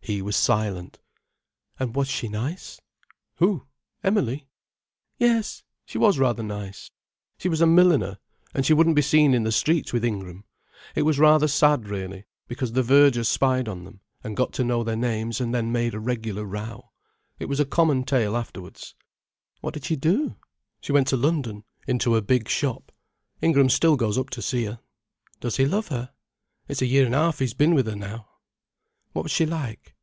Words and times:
He 0.00 0.22
was 0.22 0.36
silent. 0.36 0.98
"And 1.78 1.94
was 1.94 2.08
she 2.08 2.28
nice?" 2.28 2.80
"Who? 3.40 3.66
Emily? 4.02 4.46
Yes, 5.18 5.64
she 5.84 5.98
was 5.98 6.18
rather 6.18 6.42
nice. 6.42 6.90
She 7.36 7.50
was 7.50 7.60
a 7.60 7.66
milliner, 7.66 8.16
and 8.54 8.64
she 8.64 8.72
wouldn't 8.72 8.96
be 8.96 9.02
seen 9.02 9.34
in 9.34 9.42
the 9.42 9.52
streets 9.52 9.92
with 9.92 10.06
Ingram. 10.06 10.44
It 10.94 11.02
was 11.02 11.18
rather 11.18 11.46
sad, 11.46 11.88
really, 11.88 12.24
because 12.46 12.72
the 12.72 12.82
verger 12.82 13.22
spied 13.22 13.68
on 13.68 13.84
them, 13.84 14.00
and 14.24 14.34
got 14.34 14.54
to 14.54 14.64
know 14.64 14.82
their 14.82 14.96
names 14.96 15.42
and 15.42 15.54
then 15.54 15.72
made 15.72 15.92
a 15.92 16.00
regular 16.00 16.46
row. 16.46 16.90
It 17.38 17.44
was 17.50 17.60
a 17.60 17.66
common 17.66 18.02
tale 18.04 18.34
afterwards." 18.34 18.94
"What 19.60 19.74
did 19.74 19.84
she 19.84 19.96
do?" 19.96 20.36
"She 20.80 20.92
went 20.92 21.08
to 21.08 21.18
London, 21.18 21.64
into 21.86 22.16
a 22.16 22.22
big 22.22 22.48
shop. 22.48 22.92
Ingram 23.42 23.68
still 23.68 23.96
goes 23.98 24.16
up 24.16 24.30
to 24.30 24.40
see 24.40 24.64
her." 24.64 24.80
"Does 25.40 25.58
he 25.58 25.66
love 25.66 25.88
her?" 25.88 26.14
"It's 26.66 26.80
a 26.80 26.86
year 26.86 27.04
and 27.04 27.14
a 27.14 27.18
half 27.18 27.40
he's 27.40 27.52
been 27.52 27.74
with 27.74 27.86
her 27.86 27.96
now." 27.96 28.26
"What 29.12 29.24
was 29.24 29.32
she 29.32 29.44
like?" 29.44 29.94